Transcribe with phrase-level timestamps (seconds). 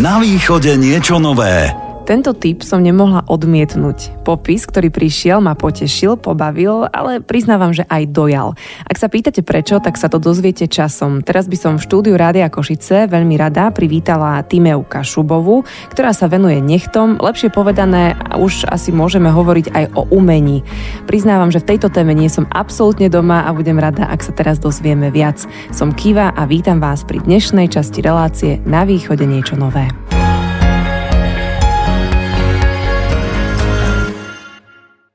[0.00, 1.79] Na východe niečo nové.
[2.10, 4.26] Tento typ som nemohla odmietnúť.
[4.26, 8.58] Popis, ktorý prišiel, ma potešil, pobavil, ale priznávam, že aj dojal.
[8.82, 11.22] Ak sa pýtate prečo, tak sa to dozviete časom.
[11.22, 15.62] Teraz by som v štúdiu Rádia Košice veľmi rada privítala Timeu Kašubovu,
[15.94, 20.66] ktorá sa venuje nechtom, lepšie povedané, už asi môžeme hovoriť aj o umení.
[21.06, 24.58] Priznávam, že v tejto téme nie som absolútne doma a budem rada, ak sa teraz
[24.58, 25.46] dozvieme viac.
[25.70, 29.86] Som Kiva a vítam vás pri dnešnej časti relácie Na východe niečo nové.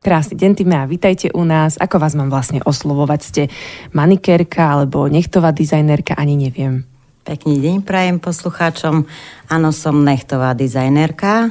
[0.05, 1.81] Krásny deň, Tyme, a vítajte u nás.
[1.81, 3.19] Ako vás mám vlastne oslovovať?
[3.25, 3.43] Ste
[3.89, 6.13] manikérka alebo nechtová dizajnerka?
[6.13, 6.85] Ani neviem.
[7.25, 9.09] Pekný deň prajem poslucháčom.
[9.49, 11.49] Áno, som nechtová dizajnerka,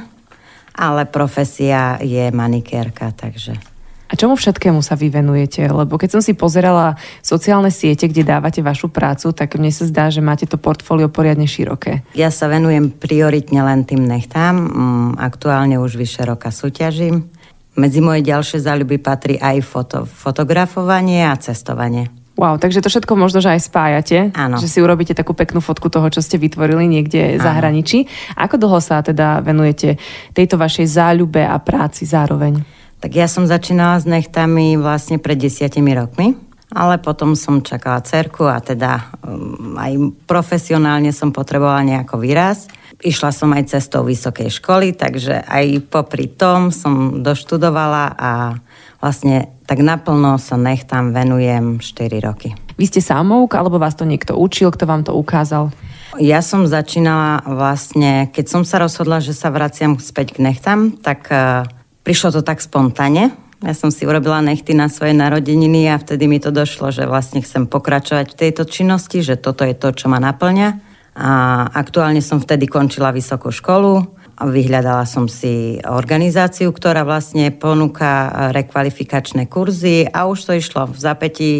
[0.71, 3.59] ale profesia je manikérka, takže...
[4.07, 5.67] A čomu všetkému sa vy venujete?
[5.67, 10.07] Lebo keď som si pozerala sociálne siete, kde dávate vašu prácu, tak mne sa zdá,
[10.07, 12.07] že máte to portfólio poriadne široké.
[12.15, 14.55] Ja sa venujem prioritne len tým nechtám.
[14.55, 17.34] Mm, aktuálne už vyše roka súťažím.
[17.75, 22.07] Medzi moje ďalšie záľuby patrí aj foto, fotografovanie a cestovanie.
[22.35, 24.17] Wow, takže to všetko možno, že aj spájate.
[24.35, 24.59] Áno.
[24.59, 28.11] Že si urobíte takú peknú fotku toho, čo ste vytvorili niekde v zahraničí.
[28.35, 29.95] Ako dlho sa teda venujete
[30.35, 32.59] tejto vašej záľube a práci zároveň?
[32.99, 36.35] Tak ja som začínala s nechtami vlastne pred desiatimi rokmi,
[36.75, 39.95] ale potom som čakala cerku a teda um, aj
[40.27, 42.67] profesionálne som potrebovala nejako výraz.
[43.05, 48.57] Išla som aj cestou vysokej školy, takže aj popri tom som doštudovala a
[48.97, 52.57] vlastne tak naplno sa nech tam venujem 4 roky.
[52.81, 55.69] Vy ste samouk, alebo vás to niekto učil, kto vám to ukázal?
[56.17, 61.29] Ja som začínala vlastne, keď som sa rozhodla, že sa vraciam späť k nechtám, tak
[61.29, 61.69] uh,
[62.01, 63.35] prišlo to tak spontánne.
[63.61, 67.45] Ja som si urobila nechty na svoje narodeniny a vtedy mi to došlo, že vlastne
[67.45, 70.94] chcem pokračovať v tejto činnosti, že toto je to, čo ma naplňa.
[71.15, 74.03] A aktuálne som vtedy končila vysokú školu
[74.35, 80.97] a vyhľadala som si organizáciu, ktorá vlastne ponúka rekvalifikačné kurzy a už to išlo v
[80.99, 81.53] zapätí.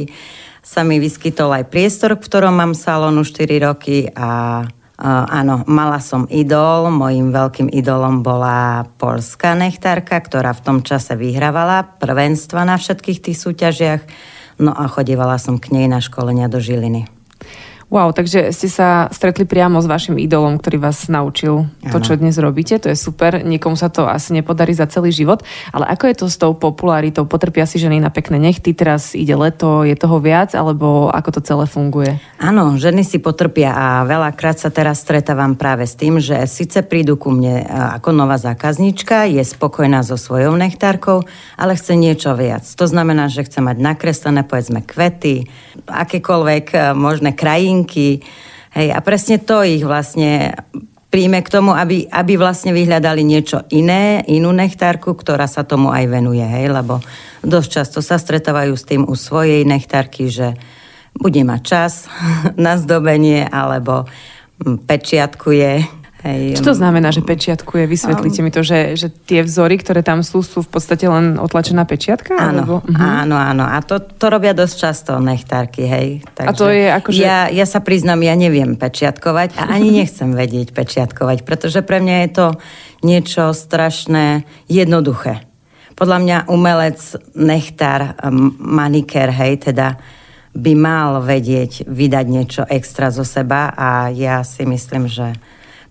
[0.60, 4.64] Sa mi vyskytol aj priestor, v ktorom mám salónu 4 roky a
[4.96, 11.20] Uh, áno, mala som idol, mojim veľkým idolom bola polská nechtárka, ktorá v tom čase
[11.20, 14.02] vyhrávala prvenstva na všetkých tých súťažiach,
[14.64, 17.15] no a chodívala som k nej na školenia do Žiliny.
[17.86, 21.92] Wow, takže ste sa stretli priamo s vašim idolom, ktorý vás naučil ano.
[21.94, 22.82] to, čo dnes robíte.
[22.82, 23.46] To je super.
[23.46, 25.46] Niekomu sa to asi nepodarí za celý život.
[25.70, 27.30] Ale ako je to s tou popularitou?
[27.30, 31.42] Potrpia si ženy na pekné nechty, teraz ide leto, je toho viac, alebo ako to
[31.46, 32.18] celé funguje?
[32.42, 37.22] Áno, ženy si potrpia a veľakrát sa teraz stretávam práve s tým, že síce prídu
[37.22, 41.22] ku mne ako nová zákaznička, je spokojná so svojou nechtárkou,
[41.54, 42.66] ale chce niečo viac.
[42.66, 45.46] To znamená, že chce mať nakreslené povedzme kvety,
[45.86, 48.24] akékoľvek možné krajiny novinky.
[48.76, 50.56] Hej, a presne to ich vlastne
[51.12, 56.12] príjme k tomu, aby, aby vlastne vyhľadali niečo iné, inú nechtárku, ktorá sa tomu aj
[56.12, 57.00] venuje, hej, lebo
[57.40, 60.60] dosť často sa stretávajú s tým u svojej nechtárky, že
[61.16, 61.94] bude mať čas
[62.60, 64.08] na zdobenie, alebo
[64.60, 65.88] pečiatkuje
[66.26, 67.86] Hej, Čo to znamená, že pečiatkuje?
[67.86, 71.38] Vysvetlite um, mi to, že, že tie vzory, ktoré tam sú, sú v podstate len
[71.38, 72.34] otlačená pečiatka?
[72.34, 72.76] Áno, alebo?
[72.82, 72.98] Uh-huh.
[72.98, 73.62] áno, áno.
[73.62, 76.26] A to, to robia dosť často nechtárky, hej.
[76.34, 77.22] Takže a to je akože...
[77.22, 82.16] Ja, ja sa priznám, ja neviem pečiatkovať a ani nechcem vedieť pečiatkovať, pretože pre mňa
[82.26, 82.48] je to
[83.06, 85.46] niečo strašné jednoduché.
[85.94, 87.06] Podľa mňa umelec,
[87.38, 88.18] nechtár,
[88.58, 90.02] manikér, hej, teda
[90.58, 95.38] by mal vedieť vydať niečo extra zo seba a ja si myslím, že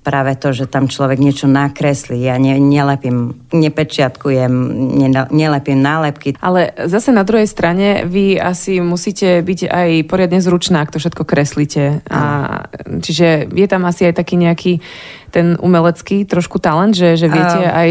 [0.05, 2.21] práve to, že tam človek niečo nakreslí.
[2.21, 4.53] Ja ne, nelepím, nepečiatkujem,
[5.01, 6.37] ne, nelepím nálepky.
[6.45, 11.25] Ale zase na druhej strane vy asi musíte byť aj poriadne zručná, ak to všetko
[11.25, 12.05] kreslíte.
[12.13, 12.21] A,
[13.01, 14.73] čiže je tam asi aj taký nejaký
[15.33, 17.91] ten umelecký trošku talent, že, že viete uh, aj...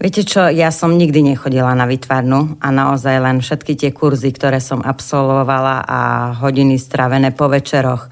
[0.00, 4.56] Viete čo, ja som nikdy nechodila na vytvarnu a naozaj len všetky tie kurzy, ktoré
[4.56, 6.00] som absolvovala a
[6.40, 8.08] hodiny strávené po večeroch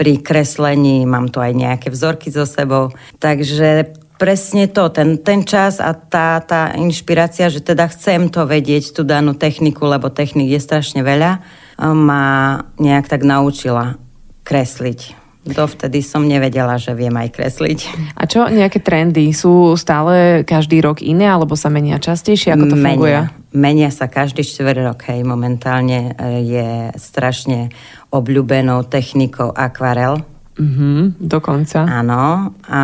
[0.00, 2.88] pri kreslení, mám tu aj nejaké vzorky so sebou.
[3.20, 8.96] Takže presne to, ten, ten čas a tá, tá inšpirácia, že teda chcem to vedieť,
[8.96, 11.44] tú danú techniku, lebo technik je strašne veľa,
[11.92, 14.00] ma nejak tak naučila
[14.48, 15.19] kresliť.
[15.40, 17.78] Dovtedy som nevedela, že viem aj kresliť.
[18.12, 19.32] A čo nejaké trendy?
[19.32, 22.52] Sú stále každý rok iné, alebo sa menia častejšie?
[22.52, 23.18] Ako to menia, funguje?
[23.56, 25.00] Menia sa každý čtvrt rok.
[25.08, 25.24] Hej.
[25.24, 26.68] Momentálne e, je
[27.00, 27.72] strašne
[28.12, 30.20] obľúbenou technikou akvarel.
[30.60, 31.88] Mm-hmm, dokonca.
[31.88, 32.52] Áno.
[32.68, 32.80] A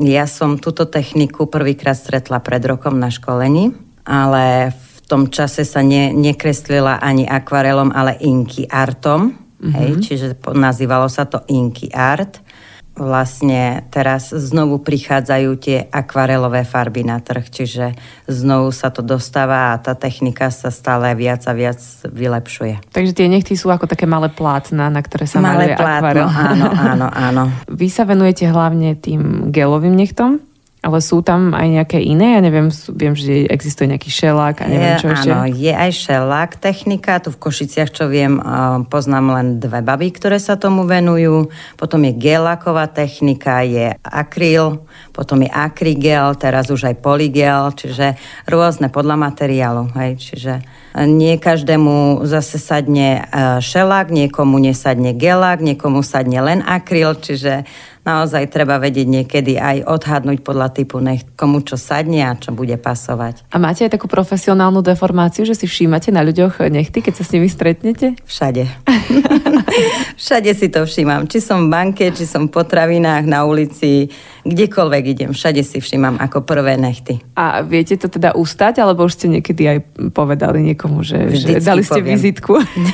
[0.00, 3.76] ja som túto techniku prvýkrát stretla pred rokom na školení,
[4.08, 9.43] ale v tom čase sa ne, nekreslila ani akvarelom, ale inky artom.
[9.64, 9.80] Mm-hmm.
[9.80, 12.44] Hej, čiže nazývalo sa to inky art.
[12.94, 17.90] vlastne teraz znovu prichádzajú tie akvarelové farby na trh, čiže
[18.30, 22.94] znovu sa to dostáva a tá technika sa stále viac a viac vylepšuje.
[22.94, 26.28] Takže tie nechty sú ako také malé plátna, na ktoré sa malé maluje plátno, akvarel.
[26.30, 27.42] Áno, áno, áno.
[27.82, 30.53] Vy sa venujete hlavne tým gelovým nechtom?
[30.84, 32.36] Ale sú tam aj nejaké iné?
[32.36, 35.30] Ja neviem, viem, že existuje nejaký šelák a neviem čo je, ešte.
[35.32, 37.24] Áno, je aj šelák technika.
[37.24, 38.36] Tu v Košiciach, čo viem,
[38.92, 41.48] poznám len dve baby, ktoré sa tomu venujú.
[41.80, 44.84] Potom je geláková technika, je akryl,
[45.16, 49.88] potom je akrygel, teraz už aj polygel, čiže rôzne podľa materiálu.
[49.96, 50.52] Hej, čiže
[50.94, 57.66] nie každému zase sadne e, šelák, niekomu nesadne gelák, niekomu sadne len akryl, čiže
[58.04, 62.76] naozaj treba vedieť niekedy aj odhadnúť podľa typu nech komu čo sadne a čo bude
[62.76, 63.48] pasovať.
[63.50, 67.32] A máte aj takú profesionálnu deformáciu, že si všímate na ľuďoch nechty, keď sa s
[67.32, 68.14] nimi stretnete?
[68.28, 68.68] Všade.
[70.22, 71.26] Všade si to všímam.
[71.26, 74.12] Či som v banke, či som v potravinách, na ulici,
[74.44, 75.30] kdekoľvek idem.
[75.32, 77.24] Všade si všímam ako prvé nechty.
[77.34, 79.78] A viete to teda ustať, alebo už ste niekedy aj
[80.12, 82.14] povedali niekomu, že, že dali ste poviem.
[82.14, 82.52] vizitku?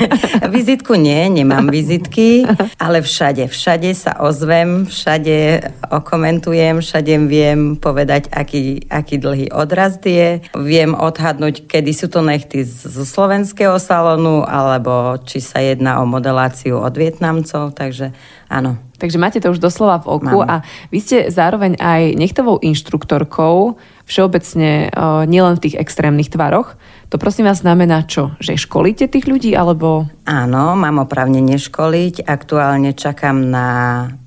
[0.56, 2.46] vizitku nie, nemám vizitky,
[2.78, 10.38] ale všade, všade sa ozvem, všade okomentujem, všade viem povedať, aký, aký dlhý odrast je.
[10.54, 16.78] Viem odhadnúť, kedy sú to nechty zo slovenského salónu, alebo či sa jedná o modeláciu
[16.78, 18.14] od Vietnamcov, takže
[18.50, 18.76] áno.
[19.00, 20.50] Takže máte to už doslova v oku Mám.
[20.50, 20.54] a
[20.92, 24.92] vy ste zároveň aj nechtovou inštruktorkou všeobecne
[25.24, 26.76] nielen v tých extrémnych tvaroch.
[27.08, 28.36] To prosím vás znamená čo?
[28.42, 30.04] Že školíte tých ľudí alebo...
[30.28, 32.28] Áno, mám opravnenie školiť.
[32.28, 33.68] Aktuálne čakám na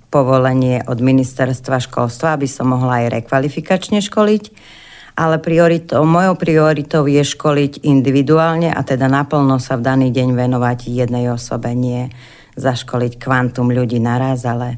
[0.10, 4.44] povolenie od ministerstva školstva, aby som mohla aj rekvalifikačne školiť.
[5.14, 10.90] Ale prioritou, mojou prioritou je školiť individuálne a teda naplno sa v daný deň venovať
[10.90, 12.10] jednej osobe, nie
[12.56, 14.78] zaškoliť kvantum ľudí naraz, ale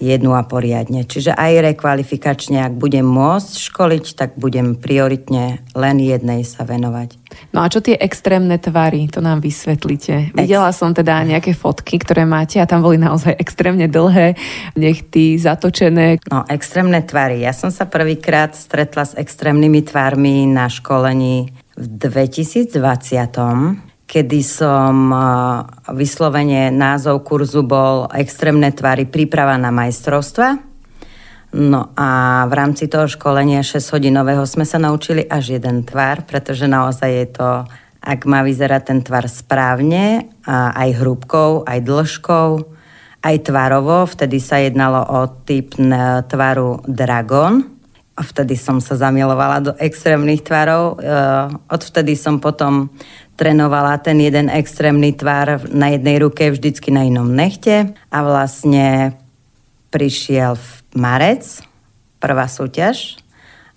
[0.00, 1.04] jednu a poriadne.
[1.04, 7.18] Čiže aj rekvalifikačne, ak budem môcť školiť, tak budem prioritne len jednej sa venovať.
[7.52, 10.32] No a čo tie extrémne tvary, to nám vysvetlite.
[10.32, 14.36] Ex- Videla som teda nejaké fotky, ktoré máte a tam boli naozaj extrémne dlhé,
[14.76, 16.20] nechty zatočené.
[16.28, 17.44] No, extrémne tvary.
[17.44, 25.08] Ja som sa prvýkrát stretla s extrémnymi tvarmi na školení v 2020 kedy som
[25.88, 30.60] vyslovene názov kurzu bol Extrémne tvary príprava na majstrovstva.
[31.56, 37.10] No a v rámci toho školenia 6-hodinového sme sa naučili až jeden tvar, pretože naozaj
[37.12, 37.50] je to,
[38.04, 42.48] ak má vyzerať ten tvar správne, aj hrúbkou, aj dĺžkou,
[43.24, 44.04] aj tvarovo.
[44.04, 45.72] Vtedy sa jednalo o typ
[46.28, 47.64] tvaru Dragon.
[48.12, 51.00] Vtedy som sa zamilovala do extrémnych tvarov.
[51.00, 51.08] E,
[51.72, 52.92] odvtedy som potom
[53.40, 59.16] trénovala ten jeden extrémny tvar na jednej ruke, vždycky na inom nechte a vlastne
[59.88, 61.64] prišiel v marec,
[62.20, 63.22] prvá súťaž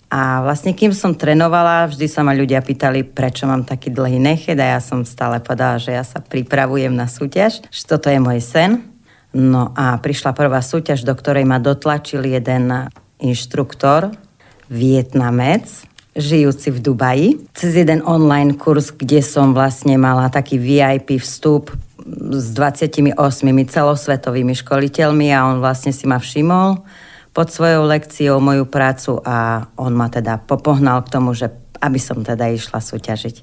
[0.06, 4.54] a vlastne kým som trénovala, vždy sa ma ľudia pýtali, prečo mám taký dlhý nechet
[4.54, 8.38] a ja som stále povedala, že ja sa pripravujem na súťaž, že toto je môj
[8.38, 8.86] sen.
[9.34, 12.70] No a prišla prvá súťaž, do ktorej ma dotlačil jeden
[13.18, 14.14] inštruktor,
[14.66, 15.86] Vietnamec,
[16.16, 21.70] žijúci v Dubaji, cez jeden online kurz, kde som vlastne mala taký VIP vstup
[22.32, 23.14] s 28
[23.68, 26.82] celosvetovými školiteľmi a on vlastne si ma všimol
[27.36, 31.52] pod svojou lekciou moju prácu a on ma teda popohnal k tomu, že
[31.84, 33.36] aby som teda išla súťažiť.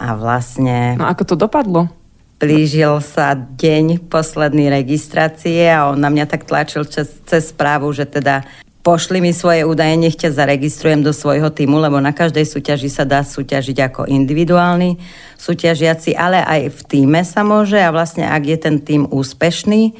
[0.00, 0.96] A vlastne...
[0.96, 1.92] No ako to dopadlo?
[2.38, 8.06] Blížil sa deň poslednej registrácie a on na mňa tak tlačil cez, cez správu, že
[8.06, 8.46] teda
[8.88, 13.04] pošli mi svoje údaje, nech ťa zaregistrujem do svojho týmu, lebo na každej súťaži sa
[13.04, 14.96] dá súťažiť ako individuálny
[15.36, 19.92] súťažiaci, ale aj v týme sa môže a vlastne ak je ten tým úspešný,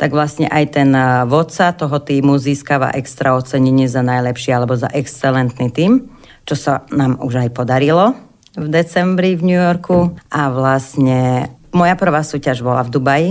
[0.00, 0.88] tak vlastne aj ten
[1.28, 6.08] vodca toho týmu získava extra ocenenie za najlepší alebo za excelentný tým,
[6.48, 8.16] čo sa nám už aj podarilo
[8.56, 10.16] v decembri v New Yorku.
[10.32, 13.30] A vlastne moja prvá súťaž bola v Dubaji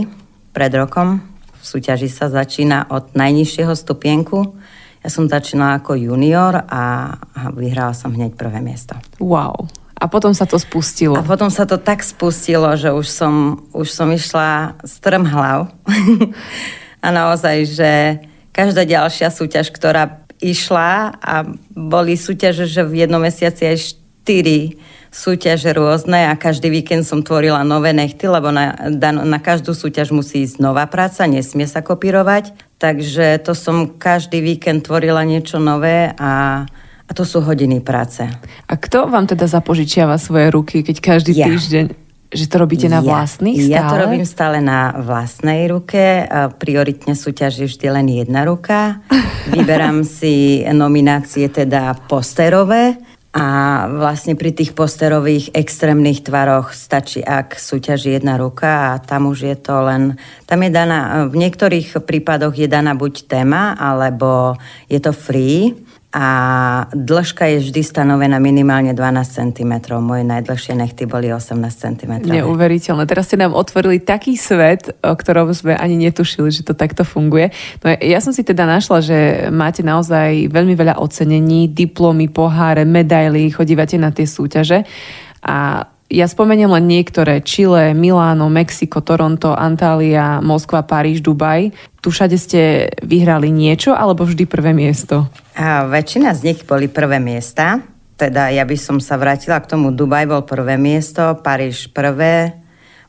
[0.54, 1.26] pred rokom.
[1.58, 4.54] V súťaži sa začína od najnižšieho stupienku
[5.00, 9.00] ja som začínala ako junior a, a vyhrala som hneď prvé miesto.
[9.24, 9.72] Wow.
[10.00, 11.20] A potom sa to spustilo.
[11.20, 15.72] A potom sa to tak spustilo, že už som, už som išla strm hlav.
[17.06, 17.92] a naozaj, že
[18.56, 21.44] každá ďalšia súťaž, ktorá išla a
[21.76, 24.80] boli súťaže, že v jednom mesiaci aj štyri
[25.10, 28.78] súťaže rôzne a každý víkend som tvorila nové nechty, lebo na,
[29.10, 32.54] na každú súťaž musí ísť nová práca, nesmie sa kopírovať.
[32.80, 36.64] Takže to som každý víkend tvorila niečo nové a,
[37.10, 38.24] a to sú hodiny práce.
[38.70, 41.52] A kto vám teda zapožičiava svoje ruky, keď každý ja.
[41.52, 41.86] týždeň
[42.30, 43.74] Že to robíte na vlastných ja, stále?
[43.74, 46.30] Ja to robím stále na vlastnej ruke.
[46.62, 49.02] Prioritne súťaží vždy len jedna ruka.
[49.52, 53.46] Vyberám si nominácie teda posterové a
[53.86, 59.58] vlastne pri tých posterových extrémnych tvaroch stačí, ak súťaží jedna ruka a tam už je
[59.58, 60.18] to len...
[60.50, 64.58] Tam je daná, v niektorých prípadoch je daná buď téma, alebo
[64.90, 65.78] je to free
[66.10, 66.26] a
[66.90, 69.74] dĺžka je vždy stanovená minimálne 12 cm.
[70.02, 72.26] Moje najdlhšie nechty boli 18 cm.
[72.26, 73.06] Neuveriteľné.
[73.06, 77.54] Teraz ste nám otvorili taký svet, o ktorom sme ani netušili, že to takto funguje.
[77.86, 79.18] No ja som si teda našla, že
[79.54, 84.90] máte naozaj veľmi veľa ocenení, diplomy, poháre, medaily, chodívate na tie súťaže
[85.46, 87.38] a ja spomeniem len niektoré.
[87.46, 91.70] Chile, Miláno, Mexiko, Toronto, Antália, Moskva, Paríž, Dubaj.
[92.02, 95.30] Tu všade ste vyhrali niečo alebo vždy prvé miesto?
[95.60, 97.84] A väčšina z nich boli prvé miesta.
[98.16, 99.92] Teda ja by som sa vrátila k tomu.
[99.92, 102.56] Dubaj bol prvé miesto, Paríž prvé,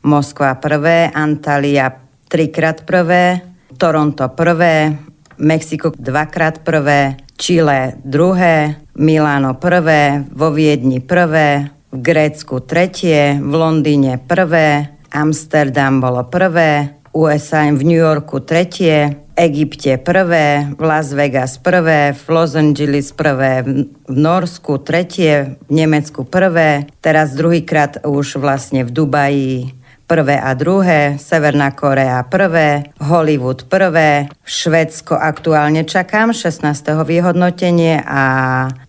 [0.02, 1.94] Moskva prvé, Antália
[2.26, 3.46] trikrát prvé,
[3.78, 4.98] Toronto prvé,
[5.38, 14.18] Mexiko dvakrát prvé, Chile druhé, Miláno prvé, vo Viedni prvé, v Grécku tretie, v Londýne
[14.18, 22.14] prvé, Amsterdam bolo prvé, USA v New Yorku tretie, Egypte prvé, v Las Vegas prvé,
[22.14, 23.64] v Los Angeles prvé,
[24.06, 29.74] v Norsku tretie, v Nemecku prvé, teraz druhýkrát už vlastne v Dubaji
[30.10, 36.66] prvé a druhé, Severná Korea prvé, Hollywood prvé, Švedsko aktuálne čakám, 16.
[37.06, 38.22] vyhodnotenie a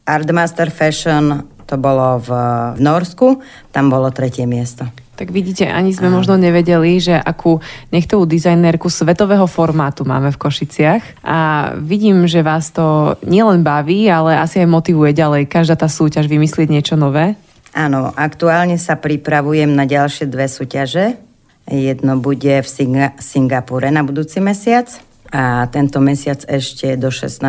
[0.05, 2.29] Artmaster Fashion to bolo v,
[2.75, 3.39] v Norsku,
[3.71, 4.83] tam bolo tretie miesto.
[5.21, 7.61] Tak vidíte, ani sme možno nevedeli, že akú
[7.93, 11.21] nechtovú dizajnérku svetového formátu máme v Košiciach.
[11.21, 16.25] A vidím, že vás to nielen baví, ale asi aj motivuje ďalej každá tá súťaž
[16.25, 17.37] vymyslieť niečo nové.
[17.77, 21.21] Áno, aktuálne sa pripravujem na ďalšie dve súťaže.
[21.69, 24.89] Jedno bude v Singa- Singapúre na budúci mesiac
[25.29, 27.45] a tento mesiac ešte do 16.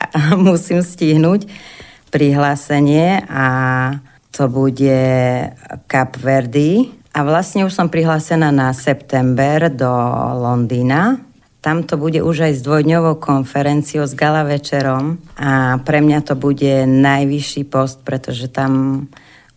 [0.48, 1.44] musím stihnúť
[2.08, 3.46] prihlásenie a
[4.36, 5.00] to bude
[5.88, 6.92] Cap Verdi.
[7.16, 9.88] A vlastne už som prihlásená na september do
[10.36, 11.16] Londýna.
[11.64, 16.34] Tam to bude už aj s dvojdňovou konferenciou s gala večerom a pre mňa to
[16.36, 19.02] bude najvyšší post, pretože tam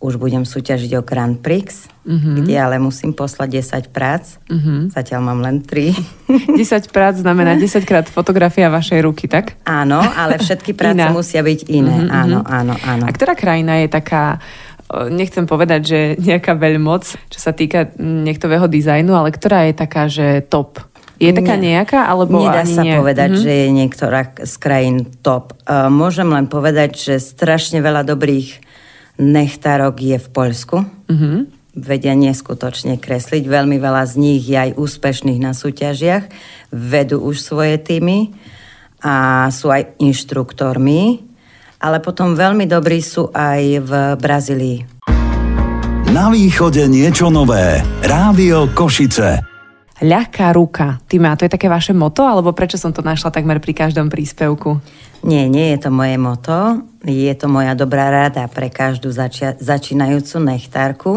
[0.00, 1.68] už budem súťažiť o Grand Prix,
[2.08, 2.34] mm-hmm.
[2.40, 4.40] kde ale musím poslať 10 prác.
[4.48, 4.96] Mm-hmm.
[4.96, 6.56] Zatiaľ mám len 3.
[6.56, 6.56] 10
[6.96, 9.60] prác znamená 10 krát fotografia vašej ruky, tak?
[9.68, 12.08] Áno, ale všetky práce musia byť iné.
[12.08, 12.16] Mm-hmm.
[12.16, 13.04] Áno, áno, áno.
[13.04, 14.40] A ktorá krajina je taká
[15.10, 20.42] nechcem povedať, že nejaká veľmoc, čo sa týka nechtového dizajnu, ale ktorá je taká, že
[20.46, 20.82] top?
[21.20, 22.08] Je taká Nie, nejaká?
[22.08, 22.96] Alebo Nedá ani sa nie?
[22.96, 23.44] povedať, mm-hmm.
[23.44, 25.52] že je niektorá z krajín top.
[25.68, 28.56] Môžem len povedať, že strašne veľa dobrých
[29.20, 30.76] nechtárok je v Poľsku.
[31.12, 31.38] Mm-hmm.
[31.76, 33.44] Vedia neskutočne kresliť.
[33.44, 36.24] Veľmi veľa z nich je aj úspešných na súťažiach.
[36.72, 38.32] Vedú už svoje týmy
[39.04, 41.29] a sú aj inštruktormi.
[41.80, 44.78] Ale potom veľmi dobrí sú aj v Brazílii.
[46.12, 47.80] Na východe niečo nové.
[48.04, 49.40] Rádio Košice.
[50.00, 51.00] Ľahká ruka.
[51.04, 54.08] Ty má, to je také vaše moto, alebo prečo som to našla takmer pri každom
[54.08, 54.80] príspevku?
[55.20, 56.80] Nie, nie je to moje moto.
[57.04, 61.12] Je to moja dobrá rada pre každú začia- začínajúcu nechtárku,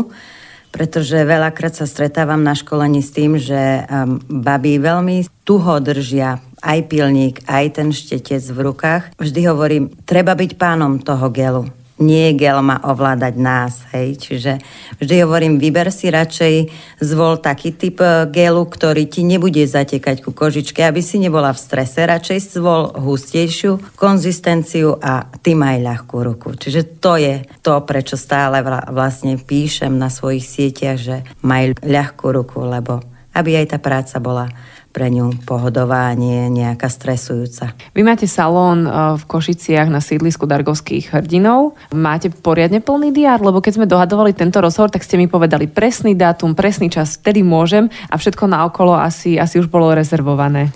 [0.70, 6.80] pretože veľakrát sa stretávam na školení s tým, že um, baby veľmi tuho držia aj
[6.88, 9.04] pilník, aj ten štetec v rukách.
[9.20, 11.68] Vždy hovorím, treba byť pánom toho gelu
[12.02, 14.18] nie gel má ovládať nás, hej.
[14.18, 14.60] Čiže
[14.98, 16.68] vždy hovorím, vyber si radšej,
[17.00, 21.62] zvol taký typ e, gelu, ktorý ti nebude zatekať ku kožičke, aby si nebola v
[21.62, 26.50] strese, radšej zvol hustejšiu konzistenciu a ty maj ľahkú ruku.
[26.58, 31.16] Čiže to je to, prečo stále vlastne píšem na svojich sieťach, že
[31.46, 34.46] maj ľahkú ruku, lebo aby aj tá práca bola
[34.94, 37.74] pre ňu pohodová a nie nejaká stresujúca.
[37.98, 41.74] Vy máte salón e, v Košiciach na sídlisku Dargovských hrdinov.
[41.90, 43.42] Máte poriadne plný diár?
[43.42, 47.42] Lebo keď sme dohadovali tento rozhovor, tak ste mi povedali presný dátum, presný čas, vtedy
[47.42, 50.70] môžem a všetko naokolo asi, asi už bolo rezervované.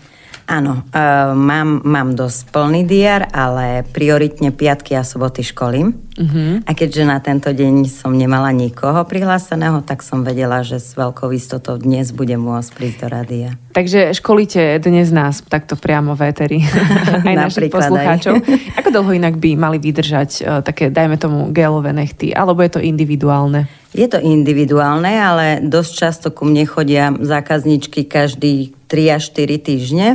[0.47, 6.06] Áno, uh, mám, mám dosť plný diar, ale prioritne piatky a soboty školím.
[6.17, 6.65] Uh-huh.
[6.65, 11.29] A keďže na tento deň som nemala nikoho prihláseného, tak som vedela, že s veľkou
[11.29, 13.50] istotou dnes budem môcť prísť do rádia.
[13.77, 16.59] Takže školíte dnes nás takto priamo v éteri,
[17.29, 18.41] aj našich poslucháčov.
[18.41, 18.81] Aj.
[18.81, 22.81] Ako dlho inak by mali vydržať uh, také, dajme tomu, gelové nechty, alebo je to
[22.81, 23.69] individuálne?
[23.93, 30.07] Je to individuálne, ale dosť často ku mne chodia zákazničky každý 3 až 4 týždne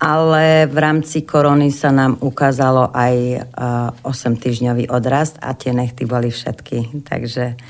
[0.00, 3.44] ale v rámci korony sa nám ukázalo aj
[4.00, 7.04] 8-týždňový odrast a tie nechty boli všetky.
[7.04, 7.60] Takže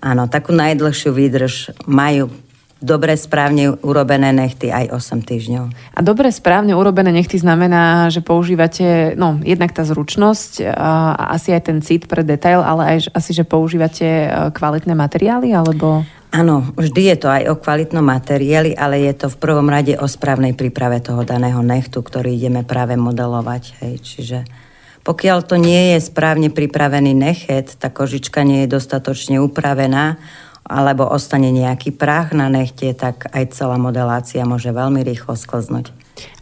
[0.00, 1.54] Áno, takú najdlhšiu výdrž
[1.88, 2.28] majú
[2.76, 5.64] dobre správne urobené nechty aj 8 týždňov.
[5.96, 11.62] A dobre správne urobené nechty znamená, že používate, no jednak tá zručnosť a asi aj
[11.72, 16.04] ten cit pre detail, ale aj asi, že používate e, kvalitné materiály, alebo...
[16.36, 20.04] Áno, vždy je to aj o kvalitnom materiáli, ale je to v prvom rade o
[20.04, 23.80] správnej príprave toho daného nechtu, ktorý ideme práve modelovať.
[23.80, 23.94] Hej.
[24.04, 24.38] Čiže
[25.00, 30.20] pokiaľ to nie je správne pripravený nechet, tá kožička nie je dostatočne upravená,
[30.60, 35.88] alebo ostane nejaký prach na nechte, tak aj celá modelácia môže veľmi rýchlo sklznúť.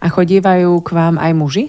[0.02, 1.64] A chodívajú k vám aj muži?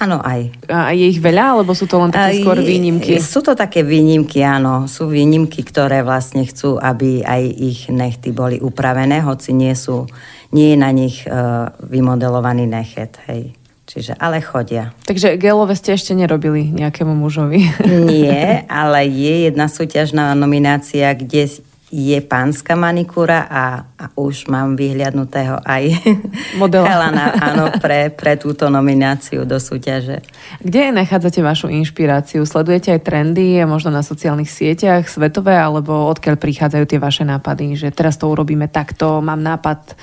[0.00, 0.64] Áno, aj.
[0.72, 3.20] A je ich veľa, alebo sú to len také skôr výnimky?
[3.20, 4.88] Sú to také výnimky, áno.
[4.88, 10.08] Sú výnimky, ktoré vlastne chcú, aby aj ich nechty boli upravené, hoci nie sú,
[10.56, 13.52] nie je na nich uh, vymodelovaný nechet, hej.
[13.90, 14.94] Čiže, ale chodia.
[15.04, 17.60] Takže gelové ste ešte nerobili nejakému mužovi?
[18.06, 21.50] Nie, ale je jedna súťažná nominácia, kde
[21.90, 25.90] je pánska manikúra a, a už mám vyhliadnutého aj
[26.62, 27.10] Modela.
[27.42, 30.22] Áno, pre, pre túto nomináciu do súťaže.
[30.62, 32.46] Kde nachádzate vašu inšpiráciu?
[32.46, 37.90] Sledujete aj trendy, možno na sociálnych sieťach, svetové, alebo odkiaľ prichádzajú tie vaše nápady, že
[37.90, 39.98] teraz to urobíme takto, mám nápad,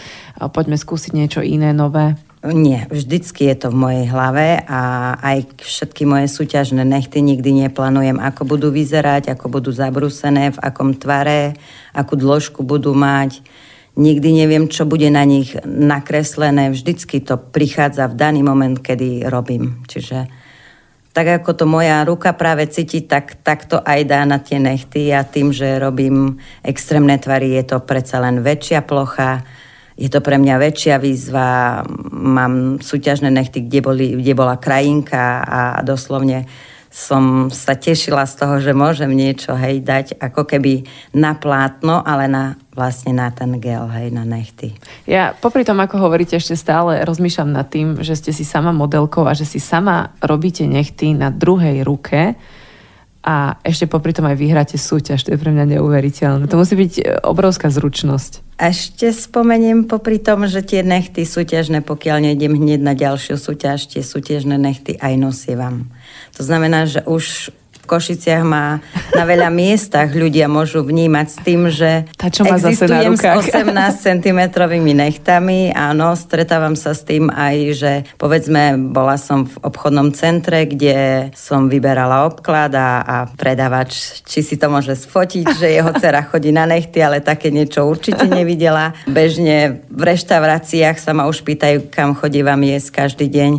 [0.51, 2.19] poďme skúsiť niečo iné, nové?
[2.47, 8.23] Nie, vždycky je to v mojej hlave a aj všetky moje súťažné nechty nikdy neplánujem,
[8.23, 11.59] ako budú vyzerať, ako budú zabrúsené, v akom tvare,
[11.91, 13.43] akú dĺžku budú mať.
[13.99, 16.71] Nikdy neviem, čo bude na nich nakreslené.
[16.71, 19.83] Vždycky to prichádza v daný moment, kedy robím.
[19.89, 20.29] Čiže
[21.17, 25.09] tak ako to moja ruka práve cíti, tak, tak to aj dá na tie nechty
[25.09, 29.41] a tým, že robím extrémne tvary, je to predsa len väčšia plocha,
[29.97, 31.81] je to pre mňa väčšia výzva.
[32.13, 36.45] Mám súťažné nechty, kde, boli, kde bola krajinka a doslovne
[36.97, 40.81] som sa tešila z toho, že môžem niečo hej, dať ako keby
[41.13, 44.73] na plátno, ale na, vlastne na ten gel, hej, na nechty.
[45.05, 49.29] Ja popri tom, ako hovoríte, ešte stále rozmýšľam nad tým, že ste si sama modelkou
[49.29, 52.33] a že si sama robíte nechty na druhej ruke
[53.27, 55.27] a ešte popri tom aj vyhráte súťaž.
[55.27, 56.47] To je pre mňa neuveriteľné.
[56.47, 58.55] To musí byť e, obrovská zručnosť.
[58.55, 63.99] Ešte spomeniem popri tom, že tie nechty súťažné, pokiaľ nejdem hneď na ďalšiu súťaž, tie
[63.99, 65.91] súťažné nechty aj nosievam.
[66.39, 67.51] To znamená, že už
[67.87, 68.83] Košiciach má
[69.15, 73.71] na veľa miestach ľudia môžu vnímať s tým, že Tá, čo má existujem s 18
[73.95, 74.39] cm
[74.75, 75.71] nechtami.
[75.71, 81.71] Áno, stretávam sa s tým aj, že povedzme, bola som v obchodnom centre, kde som
[81.71, 86.67] vyberala obklad a, a predávač, či si to môže sfotiť, že jeho dcera chodí na
[86.67, 88.91] nechty, ale také niečo určite nevidela.
[89.07, 93.51] Bežne v reštauráciách sa ma už pýtajú, kam chodívam jesť každý deň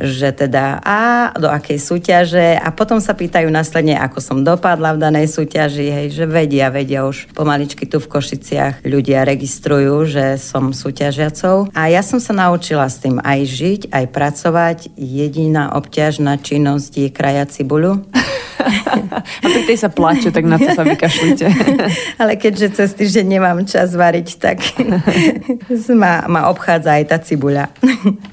[0.00, 5.02] že teda a do akej súťaže a potom sa pýtajú následne, ako som dopadla v
[5.04, 10.72] danej súťaži, hej, že vedia, vedia už pomaličky tu v Košiciach ľudia registrujú, že som
[10.72, 14.78] súťažiacou a ja som sa naučila s tým aj žiť, aj pracovať.
[14.96, 18.00] Jediná obťažná činnosť je krajať cibuľu.
[19.20, 21.46] A pri tej sa plače, tak na to sa vykašlite.
[22.20, 24.58] Ale keďže cez týždeň nemám čas variť, tak
[25.92, 27.72] ma, ma obchádza aj tá cibuľa.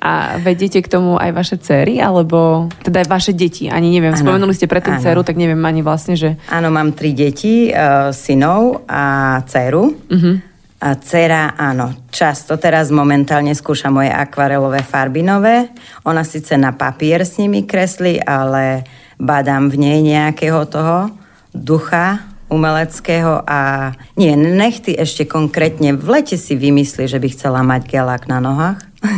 [0.03, 3.71] A vedíte k tomu aj vaše cery, alebo teda aj vaše deti?
[3.71, 6.35] Ani neviem, ano, spomenuli ste predtým dceru, tak neviem ani vlastne, že...
[6.51, 9.83] Áno, mám tri deti, uh, synov a dceru.
[9.93, 10.35] Uh-huh.
[10.77, 15.73] A dcera, áno, často teraz momentálne skúša moje akvarelové farbinové.
[16.05, 18.85] Ona síce na papier s nimi kreslí, ale
[19.17, 21.11] badám v nej nejakého toho
[21.53, 27.91] ducha umeleckého a nie, nechty ešte konkrétne v lete si vymyslí, že by chcela mať
[27.91, 28.79] gelák na nohách.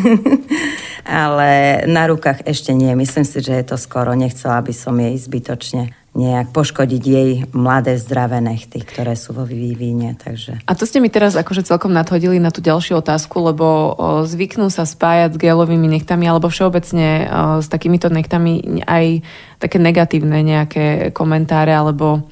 [1.06, 2.94] Ale na rukách ešte nie.
[2.94, 4.14] Myslím si, že je to skoro.
[4.14, 10.17] Nechcela by som jej zbytočne nejak poškodiť jej mladé zdravé nechty, ktoré sú vo vývine.
[10.17, 10.65] Takže...
[10.65, 13.93] A to ste mi teraz akože celkom nadhodili na tú ďalšiu otázku, lebo
[14.26, 17.30] zvyknú sa spájať s gelovými nechtami alebo všeobecne
[17.62, 19.22] s takýmito nechtami aj
[19.62, 22.26] také negatívne nejaké komentáre alebo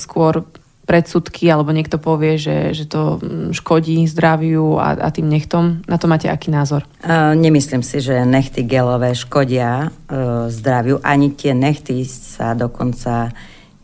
[0.00, 0.46] skôr
[0.82, 5.86] predsudky, alebo niekto povie, že, že to mm, škodí zdraviu a, a tým nechtom.
[5.86, 6.82] Na to máte aký názor?
[7.06, 10.98] Uh, nemyslím si, že nechty gelové škodia uh, zdraviu.
[11.06, 13.30] Ani tie nechty sa dokonca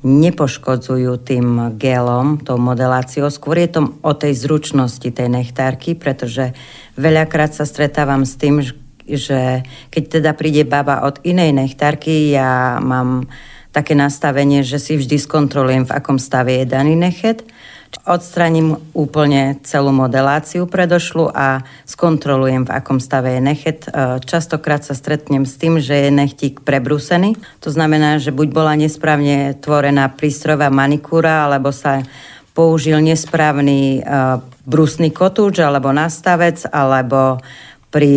[0.02, 3.30] nepoškodzujú tým gelom, tou modeláciou.
[3.34, 6.54] Skôr je to o tej zručnosti tej nechtárky, pretože
[6.94, 8.62] veľakrát sa stretávam s tým,
[9.08, 13.26] že keď teda príde baba od inej nechtárky, ja mám
[13.78, 17.46] také nastavenie, že si vždy skontrolujem, v akom stave je daný nechet.
[18.04, 23.80] Odstraním úplne celú modeláciu predošlu a skontrolujem, v akom stave je nechet.
[23.86, 27.38] E, častokrát sa stretnem s tým, že je nechtík prebrúsený.
[27.64, 32.02] To znamená, že buď bola nesprávne tvorená prístrojová manikúra, alebo sa
[32.52, 37.38] použil nesprávny uh, brusný kotúč alebo nastavec, alebo
[37.94, 38.12] pri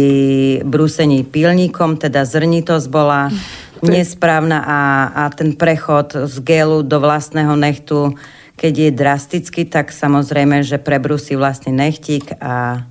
[0.66, 3.30] brúsení pilníkom, teda zrnitosť bola
[3.86, 4.80] nesprávna a,
[5.14, 8.14] a ten prechod z gelu do vlastného nechtu,
[8.58, 12.86] keď je drastický, tak samozrejme, že prebrúsi vlastný nechtík a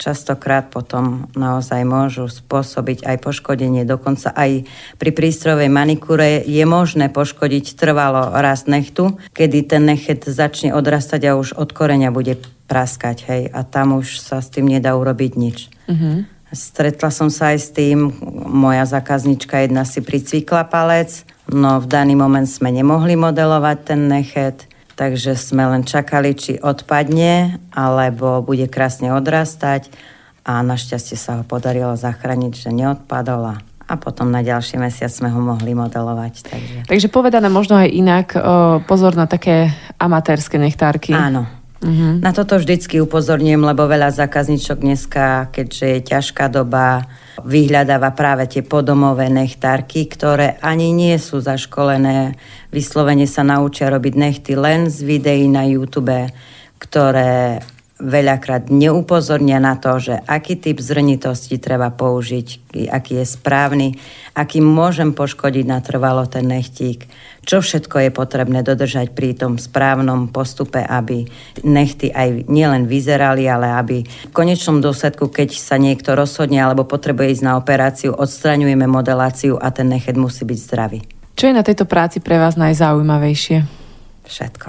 [0.00, 3.84] častokrát potom naozaj môžu spôsobiť aj poškodenie.
[3.84, 4.64] Dokonca aj
[4.96, 11.36] pri prístrojovej manikúre je možné poškodiť trvalo rast nechtu, kedy ten nechet začne odrastať a
[11.36, 13.16] už od koreňa bude praskať.
[13.28, 15.68] Hej, a tam už sa s tým nedá urobiť nič.
[15.84, 16.24] Uh-huh.
[16.50, 18.10] Stretla som sa aj s tým,
[18.50, 24.66] moja zákaznička jedna si pricvikla palec, no v daný moment sme nemohli modelovať ten nechet,
[24.98, 29.94] takže sme len čakali, či odpadne, alebo bude krásne odrastať
[30.42, 33.54] a našťastie sa ho podarilo zachrániť, že neodpadol
[33.90, 36.34] a potom na ďalší mesiac sme ho mohli modelovať.
[36.46, 38.26] Takže, takže povedané možno aj inak,
[38.90, 41.10] pozor na také amatérske nechtárky.
[41.10, 41.46] Áno,
[41.80, 42.20] Uh-huh.
[42.20, 47.08] Na toto vždycky upozorňujem, lebo veľa zákazníčok dneska, keďže je ťažká doba,
[47.40, 52.36] vyhľadáva práve tie podomové nechtárky, ktoré ani nie sú zaškolené.
[52.68, 56.28] Vyslovene sa naučia robiť nechty len z videí na YouTube,
[56.76, 57.64] ktoré
[58.00, 63.88] veľakrát neupozornia na to, že aký typ zrnitosti treba použiť, aký je správny,
[64.34, 67.06] aký môžem poškodiť natrvalo ten nechtík,
[67.44, 71.24] čo všetko je potrebné dodržať pri tom správnom postupe, aby
[71.64, 77.40] nechty aj nielen vyzerali, ale aby v konečnom dôsledku, keď sa niekto rozhodne alebo potrebuje
[77.40, 81.00] ísť na operáciu, odstraňujeme modeláciu a ten nechet musí byť zdravý.
[81.36, 83.80] Čo je na tejto práci pre vás najzaujímavejšie?
[84.30, 84.68] Všetko.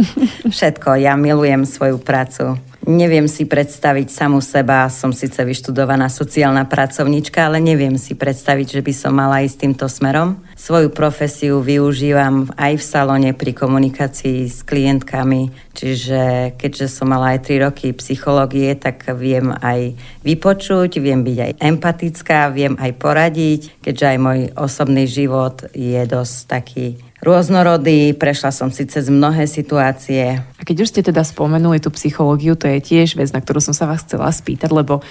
[0.54, 1.00] Všetko.
[1.00, 2.60] Ja milujem svoju prácu.
[2.86, 4.86] Neviem si predstaviť samú seba.
[4.86, 9.90] Som síce vyštudovaná sociálna pracovníčka, ale neviem si predstaviť, že by som mala ísť týmto
[9.90, 10.38] smerom.
[10.54, 15.50] Svoju profesiu využívam aj v salóne pri komunikácii s klientkami.
[15.74, 21.52] Čiže keďže som mala aj 3 roky psychológie, tak viem aj vypočuť, viem byť aj
[21.58, 28.70] empatická, viem aj poradiť, keďže aj môj osobný život je dosť taký rôznorodý, prešla som
[28.70, 30.38] si cez mnohé situácie.
[30.38, 33.74] A keď už ste teda spomenuli tú psychológiu, to je tiež vec, na ktorú som
[33.74, 35.02] sa vás chcela spýtať, lebo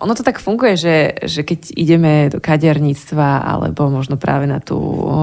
[0.00, 4.78] ono to tak funguje, že, že keď ideme do kaderníctva alebo možno práve na tú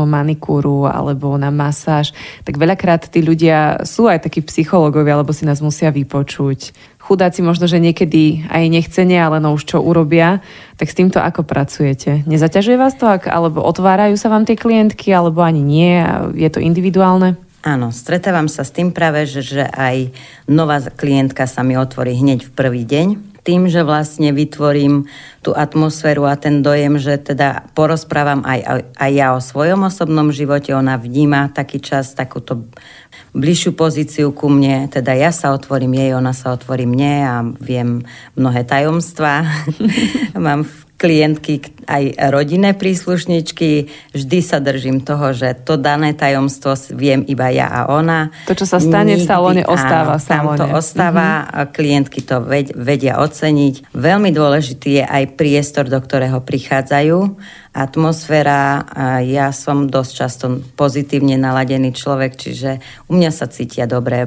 [0.06, 5.64] manikúru alebo na masáž, tak veľakrát tí ľudia sú aj takí psychológovia, alebo si nás
[5.64, 6.76] musia vypočuť
[7.10, 10.46] chudáci možno, že niekedy aj nechcene, ale no už čo urobia,
[10.78, 12.22] tak s týmto ako pracujete?
[12.30, 15.98] Nezaťažuje vás to, ak, alebo otvárajú sa vám tie klientky, alebo ani nie?
[16.38, 17.34] Je to individuálne?
[17.66, 20.16] Áno, stretávam sa s tým práve, že, že aj
[20.48, 23.29] nová klientka sa mi otvorí hneď v prvý deň.
[23.46, 25.08] Tým, že vlastne vytvorím
[25.40, 30.76] tú atmosféru a ten dojem, že teda porozprávam aj, aj ja o svojom osobnom živote,
[30.76, 32.68] ona vníma taký čas, takúto
[33.32, 38.02] bližšiu pozíciu ku mne, teda ja sa otvorím jej, ona sa otvorí mne a viem
[38.34, 39.46] mnohé tajomstvá.
[40.36, 40.68] Mám
[41.00, 43.88] klientky, aj rodinné príslušničky.
[44.12, 48.36] Vždy sa držím toho, že to dané tajomstvo viem iba ja a ona.
[48.52, 50.60] To, čo sa stane Nikdy, v salóne, ostáva áno, v salóne.
[50.60, 51.68] Tam to ostáva, mm-hmm.
[51.72, 52.44] klientky to
[52.76, 53.96] vedia oceniť.
[53.96, 57.18] Veľmi dôležitý je aj priestor, do ktorého prichádzajú
[57.70, 58.84] atmosféra.
[59.24, 64.26] Ja som dosť často pozitívne naladený človek, čiže u mňa sa cítia dobre.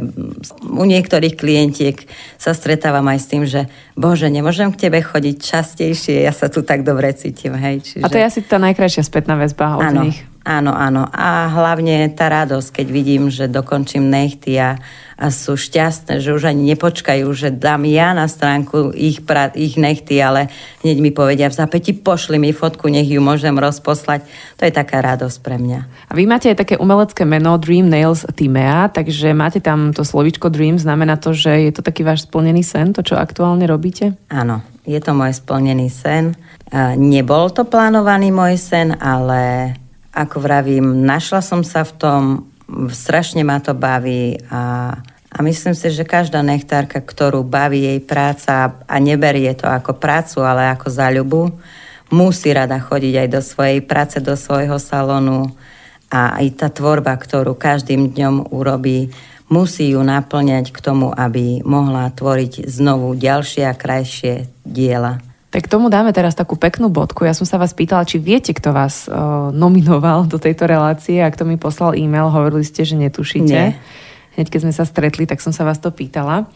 [0.62, 2.06] U niektorých klientiek
[2.38, 6.64] sa stretávam aj s tým, že bože, nemôžem k tebe chodiť častejšie, ja sa tu
[6.64, 7.55] tak dobre cítim.
[7.57, 8.05] Hej, čiže...
[8.05, 10.24] A to je asi tá najkrajšia spätná väzba od áno, nich.
[10.42, 11.07] Áno, áno.
[11.12, 14.81] A hlavne tá radosť, keď vidím, že dokončím nechty a
[15.22, 19.78] a sú šťastné, že už ani nepočkajú, že dám ja na stránku ich, pra, ich
[19.78, 20.50] nechty, ale
[20.83, 24.26] hneď mi povedia v zapäti, pošli mi fotku, nech ju môžem rozposlať.
[24.59, 26.11] To je taká radosť pre mňa.
[26.11, 30.50] A vy máte aj také umelecké meno Dream Nails Timea, takže máte tam to slovičko
[30.50, 33.82] Dream, znamená to, že je to taký váš splnený sen, to, čo aktuálne robíte?
[34.31, 36.38] Áno, je to môj splnený sen.
[36.97, 39.75] Nebol to plánovaný môj sen, ale
[40.14, 42.23] ako vravím, našla som sa v tom,
[42.95, 44.95] strašne ma to baví a
[45.33, 50.45] a myslím si, že každá nechtárka, ktorú baví jej práca a neberie to ako prácu,
[50.45, 51.42] ale ako záľubu,
[52.12, 55.49] musí rada chodiť aj do svojej práce, do svojho salónu
[56.12, 59.09] a aj tá tvorba, ktorú každým dňom urobí,
[59.52, 65.20] musí ju naplňať k tomu, aby mohla tvoriť znovu ďalšie a krajšie diela.
[65.52, 67.28] Tak tomu dáme teraz takú peknú bodku.
[67.28, 71.28] Ja som sa vás pýtala, či viete, kto vás o, nominoval do tejto relácie a
[71.28, 72.32] kto mi poslal e-mail.
[72.32, 73.52] Hovorili ste, že netušíte.
[73.52, 73.76] Nie
[74.36, 76.48] hneď keď sme sa stretli, tak som sa vás to pýtala.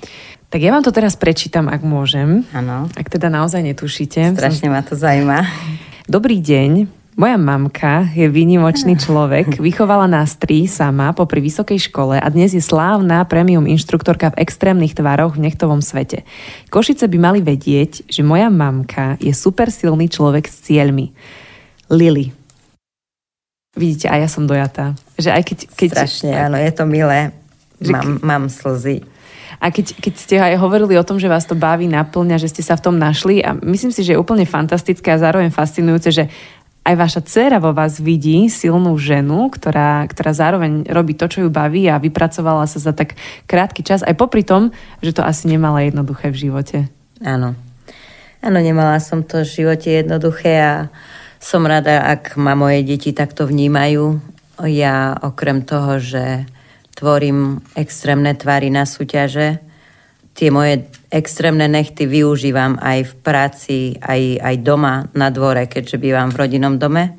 [0.49, 2.47] Tak ja vám to teraz prečítam, ak môžem.
[2.55, 2.89] Áno.
[2.95, 4.33] Ak teda naozaj netušíte.
[4.33, 5.45] Strašne ma to zaujíma.
[6.07, 7.06] Dobrý deň.
[7.17, 12.61] Moja mamka je výnimočný človek, vychovala nás tri sama popri vysokej škole a dnes je
[12.61, 16.29] slávna premium inštruktorka v extrémnych tvároch v nechtovom svete.
[16.69, 21.17] Košice by mali vedieť, že moja mamka je super silný človek s cieľmi.
[21.89, 22.37] Lily.
[23.73, 24.93] Vidíte, aj ja som dojatá.
[25.17, 25.89] Že aj keď, keď...
[25.97, 27.33] Strašne, áno, je to milé.
[27.81, 29.01] Mám, mám slzy.
[29.57, 32.61] A keď, keď ste aj hovorili o tom, že vás to baví, naplňa, že ste
[32.61, 36.29] sa v tom našli a myslím si, že je úplne fantastické a zároveň fascinujúce, že
[36.87, 41.51] aj vaša dcéra vo vás vidí silnú ženu, ktorá, ktorá zároveň robí to, čo ju
[41.51, 43.19] baví a vypracovala sa za tak
[43.51, 44.71] krátky čas, aj popri tom,
[45.03, 46.79] že to asi nemala jednoduché v živote.
[47.27, 47.59] Áno.
[48.39, 50.75] Áno, nemala som to v živote jednoduché a
[51.43, 54.23] som rada, ak ma moje deti takto vnímajú.
[54.71, 56.47] Ja okrem toho, že
[56.95, 59.59] tvorím extrémne tvary na súťaže,
[60.37, 66.29] tie moje extrémne nechty využívam aj v práci, aj, aj doma na dvore, keďže bývam
[66.29, 67.17] v rodinnom dome.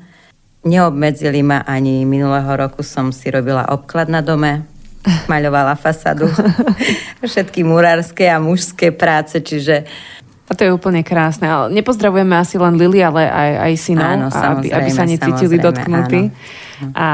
[0.62, 4.62] Neobmedzili ma ani minulého roku som si robila obklad na dome,
[5.32, 6.30] maľovala fasadu,
[7.26, 9.82] všetky murárske a mužské práce, čiže
[10.48, 11.44] a to je úplne krásne.
[11.44, 16.32] Ale nepozdravujeme asi len Lily, ale aj, aj synov, áno, aby, aby sa necítili dotknutí.
[16.32, 16.66] Áno.
[16.94, 17.06] A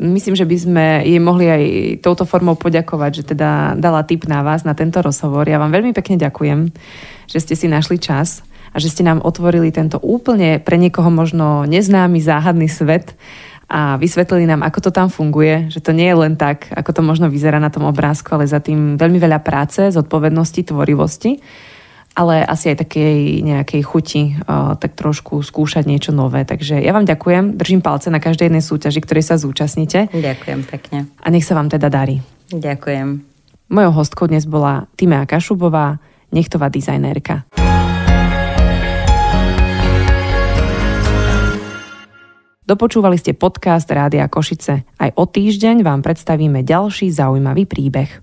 [0.00, 1.64] myslím, že by sme jej mohli aj
[2.00, 5.44] touto formou poďakovať, že teda dala tip na vás, na tento rozhovor.
[5.44, 6.72] Ja vám veľmi pekne ďakujem,
[7.28, 8.40] že ste si našli čas
[8.72, 13.12] a že ste nám otvorili tento úplne pre niekoho možno neznámy, záhadný svet
[13.72, 17.02] a vysvetlili nám, ako to tam funguje, že to nie je len tak, ako to
[17.04, 21.40] možno vyzerá na tom obrázku, ale za tým veľmi veľa práce, zodpovednosti, tvorivosti
[22.12, 26.44] ale asi aj takej nejakej chuti uh, tak trošku skúšať niečo nové.
[26.44, 30.12] Takže ja vám ďakujem, držím palce na každej jednej súťaži, ktorej sa zúčastnite.
[30.12, 30.98] Ďakujem pekne.
[31.20, 32.20] A nech sa vám teda darí.
[32.52, 33.24] Ďakujem.
[33.72, 35.96] Mojou hostkou dnes bola Timea Kašubová,
[36.28, 37.48] nechtová dizajnérka.
[42.62, 44.86] Dopočúvali ste podcast Rádia Košice.
[44.96, 48.22] Aj o týždeň vám predstavíme ďalší zaujímavý príbeh.